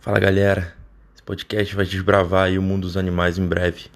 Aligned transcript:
Fala 0.00 0.18
galera, 0.18 0.74
esse 1.14 1.22
podcast 1.22 1.76
vai 1.76 1.84
desbravar 1.84 2.50
o 2.58 2.62
mundo 2.62 2.82
dos 2.84 2.96
animais 2.96 3.36
em 3.36 3.46
breve. 3.46 3.90